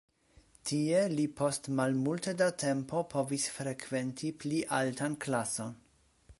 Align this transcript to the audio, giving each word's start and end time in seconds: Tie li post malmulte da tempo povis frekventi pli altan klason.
Tie 0.69 1.01
li 1.19 1.25
post 1.41 1.69
malmulte 1.81 2.33
da 2.41 2.47
tempo 2.65 3.03
povis 3.13 3.47
frekventi 3.59 4.35
pli 4.45 4.63
altan 4.79 5.23
klason. 5.27 5.81